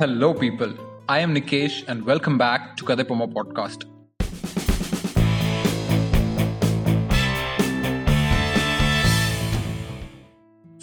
Hello, 0.00 0.28
people. 0.40 0.72
I 1.08 1.24
am 1.24 1.30
Nikesh, 1.34 1.88
and 1.88 2.06
welcome 2.08 2.36
back 2.42 2.62
to 2.76 2.82
Kadepoma 2.88 3.26
Podcast. 3.36 3.80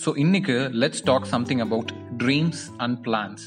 So 0.03 0.11
இன்னைக்கு 0.15 0.53
let's 0.53 1.03
talk 1.03 1.23
something 1.23 1.59
about 1.59 1.93
dreams 2.17 2.63
and 2.77 2.97
plans 3.05 3.45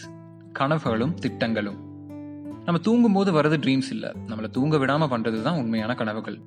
கனவுகளும் 0.52 1.14
திட்டங்களும். 1.14 1.80
நம்ம 2.64 2.80
தூங்கும்போது 2.80 3.42
வர்றது 3.42 3.58
dreams 3.66 3.90
இல்லை. 3.90 4.12
நம்மளை 4.26 4.50
தூங்க 4.50 4.78
விடாமல் 4.78 5.08
பண்ணுறது 5.08 5.42
தான் 5.42 5.56
உண்மையான 5.56 5.94
கனவுகள். 5.94 6.40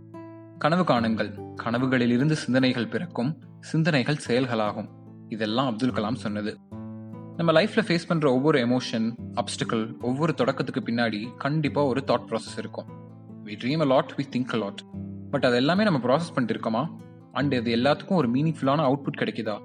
கனவு 0.57 0.83
காணுங்கள். 0.83 1.55
கனவுகளிலிருந்து 1.65 2.31
சிந்தனைகள் 2.31 2.87
பிறக்கும். 2.87 3.37
சிந்தனைகள் 3.59 4.23
செயல்களாகும். 4.27 4.89
இதெல்லாம் 5.29 5.67
அப்துல் 5.67 5.93
கலாம் 5.93 6.23
சொன்னது. 6.25 6.57
நம்ம 7.39 7.51
லைஃப்ல 7.57 7.81
ஃபேஸ் 7.87 8.07
பண்ற 8.07 8.25
ஒவ்வொரு 8.33 8.57
எமோஷன் 8.67 9.05
அப்டிக்கல் 9.39 9.83
ஒவ்வொரு 10.01 10.33
தொடக்கத்துக்கு 10.37 10.81
பின்னாடி 10.85 11.19
கண்டிப்பா 11.37 11.85
ஒரு 11.85 12.03
தாட் 12.07 12.25
ப்ராசஸ் 12.29 12.57
இருக்கும். 12.57 12.87
We 13.45 13.53
dream 13.61 13.79
a 13.79 13.85
lot 13.85 14.11
we 14.17 14.23
think 14.33 14.53
a 14.53 14.57
lot 14.57 14.81
but 15.31 15.45
அது 15.45 15.55
எல்லாமே 15.55 15.83
நம்ம 15.83 15.99
ப்ராசஸ் 15.99 16.33
பண்ணிட்டு 16.33 16.53
இருக்கோமா? 16.55 16.81
அண்ட் 17.31 17.53
இது 17.53 17.75
எல்லாத்துக்கும் 17.75 18.19
ஒரு 18.21 18.29
மீனிங்ஃபுல்லான 18.31 18.85
அவுட்புட் 18.87 19.19
கிடைக்குதா? 19.19 19.55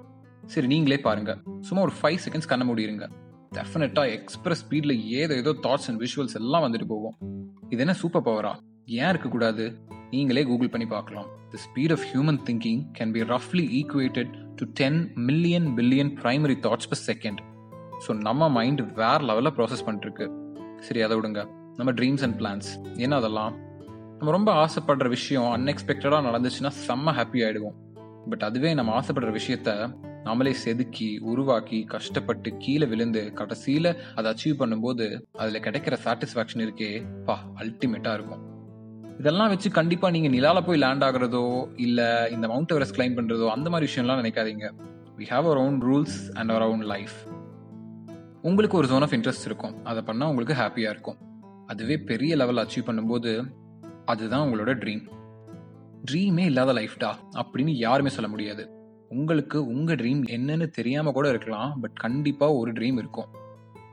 சரி 0.45 0.67
நீங்களே 0.67 0.99
பாருங்க. 0.99 1.37
சும்மா 1.61 1.83
ஒரு 1.83 1.93
ஃபைவ் 2.01 2.17
செகண்ட்ஸ் 2.25 2.49
கண்ண 2.51 2.65
முடியுங்க 2.73 3.07
டெஃபினட்டா 3.55 4.03
எக்ஸ்பிரஸ் 4.17 4.61
ஸ்பீட்ல 4.65 4.95
ஏதோ 5.21 5.35
ஏதோ 5.35 5.53
தாட்ஸ் 5.65 5.87
அண்ட் 5.87 6.01
விஷுவல்ஸ் 6.03 6.37
எல்லாம் 6.41 6.63
வந்துட்டு 6.65 6.87
போகும். 6.87 7.17
இது 7.69 7.79
என்ன 7.85 7.95
சூப்பர் 8.03 8.25
பவரா 8.27 8.53
ஏன் 8.85 9.09
இருக்கக்கூடாது? 9.09 9.65
நீங்களே 10.09 10.43
கூகுள் 10.51 10.69
பண்ணி 10.69 10.87
பார்க்கலாம். 10.87 11.27
The 11.49 11.59
speed 11.65 11.95
of 11.97 12.05
human 12.11 12.39
thinking 12.49 12.81
can 12.99 13.11
be 13.11 13.23
ரஃப்லி 13.33 13.65
equated 13.81 14.31
to 14.55 14.65
ten 14.81 15.11
million 15.29 15.67
billion 15.79 16.13
primary 16.21 16.57
thoughts 16.67 16.89
per 16.93 17.03
second 17.11 17.41
so 18.03 18.13
நம்ம 18.27 18.49
மைண்ட் 18.49 18.81
வேற 18.93 19.19
லெவலில் 19.29 19.55
ப்ராசஸ் 19.57 19.85
பண்ணிட்டுருக்கு. 19.85 20.27
சரி 20.79 21.01
அதை 21.01 21.17
விடுங்க. 21.17 21.43
நம்ம 21.77 21.91
ட்ரீம்ஸ் 21.91 22.23
அண்ட் 22.23 22.37
பிளான்ஸ் 22.41 22.69
ஏன்னா 23.03 23.15
அதெல்லாம்? 23.21 23.53
நம்ம 24.17 24.31
ரொம்ப 24.31 24.51
ஆசைப்படுற 24.63 25.07
விஷயம் 25.07 25.47
அன்எக்ஸ்பெக்டடாக 25.55 26.21
நடந்துச்சுன்னா 26.27 26.71
செம்ம 26.87 27.13
ஹாப்பி 27.19 27.39
ஆகிடுவோம் 27.45 27.77
பட் 28.29 28.43
அதுவே 28.43 28.73
நம்ம 28.73 28.91
ஆசைப்படுற 28.99 29.31
விஷயத்த 29.39 29.91
நம்மளே 30.23 30.53
செதுக்கி 30.53 31.19
உருவாக்கி 31.21 31.83
கஷ்டப்பட்டு 31.83 32.57
கீழே 32.57 32.85
விழுந்து 32.85 33.33
கடைசியில் 33.33 33.89
அதை 34.15 34.33
அச்சீவ் 34.33 34.59
பண்ணும்போது 34.61 35.21
அதில் 35.31 35.61
கிடைக்கிற 35.61 35.97
சாட்டிஸ்ஃபேக்ஷன் 36.05 36.63
இருக்கே 36.65 36.89
பா 37.25 37.35
அல்டிமேட்டாக 37.61 38.13
இருக்கும். 38.13 38.43
இதெல்லாம் 39.19 39.49
வச்சு 39.49 39.71
கண்டிப்பாக 39.71 40.13
நீங்கள் 40.13 40.31
நிலாவில் 40.31 40.63
போய் 40.63 40.77
லேண்ட் 40.77 41.03
ஆகிறதோ 41.03 41.67
இல்லை 41.75 42.07
இந்த 42.31 42.47
மவுண்ட் 42.47 42.71
எவரெஸ்ட் 42.71 42.97
கிளைம் 42.99 43.17
பண்ணுறதோ 43.17 43.47
அந்த 43.47 43.69
மாதிரி 43.69 43.91
விஷயம்லாம் 43.91 44.21
நினைக்காதீங்க. 44.23 44.67
We 45.19 45.27
have 45.33 45.45
our 45.49 45.57
own 45.57 45.81
rules 45.81 46.17
and 46.33 46.49
our 46.49 46.61
own 46.61 46.79
life 46.79 47.17
உங்களுக்கு 48.45 48.77
ஒரு 48.77 48.87
ஜோன் 48.87 49.01
ஆஃப் 49.01 49.11
இன்ட்ரெஸ்ட் 49.11 49.45
இருக்கும். 49.45 49.85
அதை 49.85 50.03
பண்ணால் 50.03 50.29
உங்களுக்கு 50.29 50.53
ஹாப்பியாக 50.53 50.89
இருக்கும். 50.89 51.17
அதுவே 51.67 51.97
பெரிய 51.97 52.35
லெவல் 52.35 52.65
அச்சீவ் 52.65 52.87
பண்ணும்போது 52.87 53.51
அதுதான் 54.05 54.47
உங்களோட 54.47 54.73
ட்ரீம் 54.73 55.09
ட்ரீமே 56.11 56.39
இல்லாத 56.39 56.73
லைஃப்டா 56.73 57.13
அப்படின்னு 57.35 57.69
யாருமே 57.69 58.09
சொல்ல 58.09 58.29
முடியாது. 58.29 58.69
உங்களுக்கு 59.09 59.65
உங்கள் 59.65 59.95
ட்ரீம் 59.95 60.23
என்னன்னு 60.23 60.67
தெரியாமல் 60.67 61.13
கூட 61.13 61.29
இருக்கலாம் 61.29 61.79
பட் 61.79 61.93
கண்டிப்பாக 61.93 62.53
ஒரு 62.53 62.71
ட்ரீம் 62.71 62.97
இருக்கும். 62.97 63.25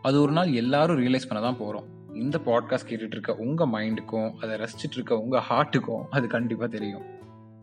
அது 0.03 0.21
ஒரு 0.21 0.33
நாள் 0.33 0.53
எல்லாரும் 0.53 0.99
ரியலைஸ் 0.99 1.29
பண்ண 1.29 1.45
தான் 1.45 1.57
போகிறோம் 1.57 2.15
இந்த 2.15 2.41
பாட்காஸ்ட் 2.47 2.89
கேட்டுட்டு 2.89 3.17
இருக்க 3.17 3.35
உங்கள் 3.35 3.69
மைண்டுக்கும் 3.69 4.33
அதை 4.33 4.59
ரசிச்சுட்டு 4.59 4.93
இருக்க 4.93 5.19
உங்கள் 5.19 5.43
ஹார்ட்டுக்கும் 5.51 6.03
அது 6.11 6.29
கண்டிப்பாக 6.29 6.71
தெரியும். 6.71 7.03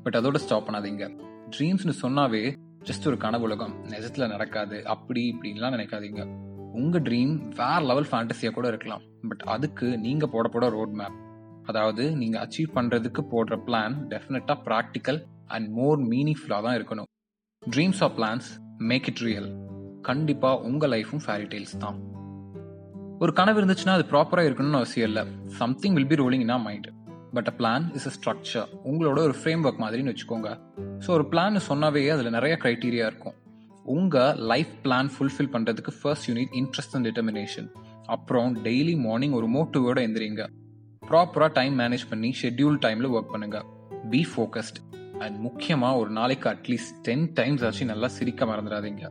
பட் 0.03 0.15
அதோட 0.15 0.35
ஸ்டாப் 0.35 0.69
பண்ணாதீங்க. 0.69 1.17
ட்ரீம்ஸ்னு 1.57 1.93
சொன்னாவே 2.01 2.55
ஜஸ்ட் 2.83 3.07
ஒரு 3.07 3.15
கனவுலகம். 3.15 3.73
நிஜத்தில் 3.89 4.27
நடக்காது. 4.27 4.85
அப்படி 4.85 5.35
இப்படின்லாம் 5.35 5.73
நினைக்காதீங்க. 5.75 6.47
உங்கள் 6.79 7.03
ட்ரீம் 7.07 7.33
வேற 7.59 7.79
லெவல் 7.89 8.09
ஃபேண்டஸியாக 8.11 8.53
கூட 8.57 8.67
இருக்கலாம். 8.73 9.03
பட் 9.29 9.43
அதுக்கு 9.55 9.87
நீங்கள் 10.05 10.31
போட 10.35 10.47
போட 10.55 10.67
ரோட் 10.77 10.93
மேப் 10.99 11.17
அதாவது 11.71 12.03
நீங்கள் 12.21 12.41
அச்சீவ் 12.43 12.69
பண்ணுறதுக்கு 12.77 13.21
போடுற 13.33 13.55
பிளான் 13.67 13.95
டெஃபினட்டாக 14.13 14.59
ப்ராக்டிக்கல் 14.67 15.19
அண்ட் 15.55 15.67
மோர் 15.79 15.99
மீனிங்ஃபுல்லாக 16.11 16.63
தான் 16.67 16.77
இருக்கணும். 16.79 17.09
Dreams 17.63 18.01
of 18.05 18.15
plans 18.19 18.47
make 18.91 19.09
it 19.11 19.23
real 19.27 19.49
கண்டிப்பாக 20.09 20.61
உங்கள் 20.69 20.91
லைஃபும் 20.95 21.23
ஃபேரி 21.25 21.47
டெய்ல்ஸ் 21.53 21.75
தான். 21.83 21.97
ஒரு 23.23 23.31
கனவு 23.39 23.59
இருந்துச்சுன்னா 23.61 23.95
அது 23.97 24.05
ப்ராப்பராக 24.13 24.47
இருக்கணும்னு 24.49 24.79
அவசியம் 24.81 25.09
இல்லை. 25.09 25.23
Something 25.61 25.95
will 25.97 26.11
be 26.11 26.17
rolling 26.21 26.43
in 26.45 26.55
a 26.57 26.59
mind 26.67 26.87
but 27.37 27.49
a 27.51 27.55
plan 27.59 27.83
is 27.97 28.07
a 28.09 28.13
structure 28.17 28.69
உங்களோட 28.89 29.17
ஒரு 29.27 29.35
ஃப்ரேம் 29.39 29.63
ஒர்க் 29.67 29.83
மாதிரின்னு 29.83 30.13
வச்சுக்கோங்க. 30.13 30.51
ஸோ 31.03 31.09
ஒரு 31.17 31.25
பிளான் 31.33 31.65
சொன்னாவே 31.69 32.03
அதில் 32.15 32.35
நிறைய 32.37 32.55
க்ரைட்டீரியா 32.63 33.05
இருக்கும். 33.11 33.35
உங்கள் 33.95 34.39
லைஃப் 34.51 34.73
பிளான் 34.83 35.09
ஃபுல்ஃபில் 35.13 35.51
பண்ணுறதுக்கு 35.53 35.91
first 35.99 36.27
you need 36.29 36.51
interest 36.59 36.95
and 36.95 37.07
determination 37.07 37.67
அப்புறம் 38.15 38.51
டெய்லி 38.67 38.93
மார்னிங் 39.05 39.35
ஒரு 39.39 39.47
மோட்டிவோட 39.55 39.99
எந்திரிங்க. 40.07 40.43
ப்ராப்பராக 41.03 41.51
டைம் 41.57 41.75
மேனேஜ் 41.81 42.05
பண்ணி 42.11 42.29
ஷெட்யூல் 42.41 42.77
டைமில் 42.85 43.09
ஒர்க் 43.15 43.31
பண்ணுங்க. 43.33 43.59
பி 44.11 44.21
ஃபோக்கஸ்ட் 44.31 44.79
அண்ட் 45.23 45.37
முக்கியமாக 45.45 45.99
ஒரு 46.01 46.11
நாளைக்கு 46.19 46.47
அட்லீஸ்ட் 46.53 46.93
டென் 47.07 47.25
டைம்ஸ் 47.39 47.63
ஆச்சு 47.67 47.85
நல்லா 47.91 48.09
சிரிக்க 48.17 48.45
மறந்துடாதீங்க. 48.51 49.05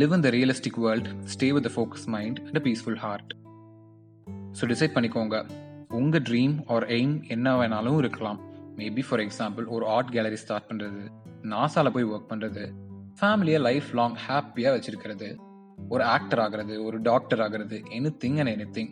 Live 0.00 0.14
in 0.16 0.24
the 0.26 0.30
realistic 0.38 0.80
world 0.86 1.08
stay 1.34 1.48
with 1.56 1.70
focus 1.76 2.06
mind 2.16 2.40
and 2.48 2.62
peaceful 2.66 3.00
heart 3.04 3.32
so 4.58 4.66
decide 4.72 4.94
பண்ணிக்கோங்க. 4.96 5.38
உங்கள் 6.00 6.24
ட்ரீம் 6.28 6.54
ஆர் 6.74 6.86
எய்ம் 6.98 7.14
என்ன 7.36 7.56
வேணாலும் 7.60 7.98
இருக்கலாம். 8.02 8.38
மேபி 8.80 9.02
ஃபார் 9.08 9.22
எக்ஸாம்பிள் 9.26 9.66
ஒரு 9.76 9.86
ஆர்ட் 9.94 10.12
கேலரி 10.16 10.38
ஸ்டார்ட் 10.44 10.68
பண்ணுறது 10.70 11.02
நாசாவில் 11.54 11.94
போய் 11.96 12.10
ஒர்க் 12.14 12.30
பண்ணுறது 12.32 12.64
ஃபேமிலியை 13.20 13.60
லைஃப் 13.60 13.88
லாங் 13.92 14.16
ஹாப்பியாக 14.28 14.74
வச்சிருக்கிறது. 14.74 15.28
ஒரு 15.88 16.04
ஆக்டர் 16.04 16.38
ஆகிறது 16.38 16.84
ஒரு 16.84 17.00
டாக்டர் 17.00 17.40
ஆகிறது 17.40 17.76
any 17.90 18.10
thing 18.24 18.38
and 18.38 18.50
any 18.50 18.66
thing 18.76 18.90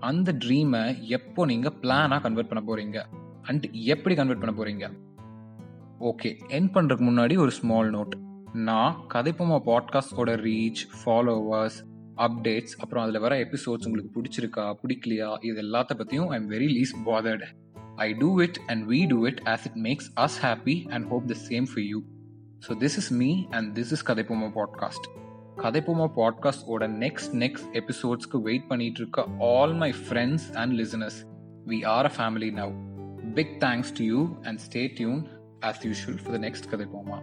அந்த 0.00 0.32
ட்ரீமை 0.32 1.08
எப்போ 1.08 1.46
நீங்கள் 1.46 1.74
பிளானாக 1.82 2.20
கன்வெர்ட் 2.20 2.48
பண்ண 2.48 2.62
போகிறீங்க 2.66 3.04
அண்ட் 3.42 3.66
எப்படி 3.72 4.14
கன்வெர்ட் 4.14 4.42
பண்ண 4.44 4.52
போகிறீங்க 4.52 4.86
ஓகே 6.00 6.30
என் 6.48 6.70
பண்ணுறதுக்கு 6.70 7.06
முன்னாடி 7.10 7.38
ஒரு 7.38 7.50
ஸ்மால் 7.50 7.90
நோட் 7.90 8.14
நான் 8.52 8.96
கதைப்போமா 9.14 9.58
பாட்காஸ்டோட 9.66 10.32
ரீச் 10.40 10.82
ஃபாலோவர்ஸ் 10.98 11.78
அப்டேட்ஸ் 12.16 12.76
அப்புறம் 12.78 13.04
அதில் 13.04 13.20
வர 13.20 13.36
எபிசோட்ஸ் 13.36 13.86
உங்களுக்கு 13.86 14.14
பிடிச்சிருக்கா 14.16 14.66
பிடிக்கலையா 14.82 15.30
இது 15.40 15.62
எல்லாத்த 15.62 15.94
பற்றியும் 15.96 16.28
I 16.28 16.40
am 16.40 16.50
very 16.50 16.68
least 16.70 16.94
bothered 17.04 17.44
I 17.96 18.12
do 18.12 18.42
it 18.42 18.60
and 18.66 18.90
we 18.90 19.06
do 19.06 19.26
it 19.26 19.40
as 19.44 19.64
it 19.64 19.78
makes 19.82 20.10
us 20.16 20.38
happy 20.42 20.88
and 20.88 21.08
hope 21.08 21.26
the 21.26 21.36
same 21.48 21.68
for 21.74 21.84
you 21.84 22.00
so 22.66 22.72
this 22.78 22.96
is 22.96 23.10
me 23.12 23.30
and 23.50 23.68
this 23.78 23.92
is 23.92 24.04
Kathaippoma 24.06 24.48
podcast 24.54 25.06
Kathaippoma 25.56 26.06
பாட்காஸ்டோட 26.16 26.86
next 26.98 27.34
next 27.34 27.68
எபிசோட்ஸ்க்கு 27.76 28.38
wait 28.42 28.66
பண்ணிட்டு 28.66 29.00
இருக்க 29.00 29.26
all 29.42 29.74
my 29.74 29.90
friends 29.92 30.46
and 30.52 30.72
listeners 30.72 31.18
we 31.66 31.78
are 31.84 32.06
a 32.06 32.14
family 32.18 32.50
now 32.54 32.72
big 33.34 33.54
thanks 33.60 33.92
to 33.98 34.04
you 34.04 34.22
and 34.42 34.60
stay 34.60 34.82
tune 34.96 35.22
as 35.64 35.80
usual 35.86 36.20
for 36.22 36.36
the 36.36 36.40
next 36.46 36.68
Kathaippoma 36.72 37.18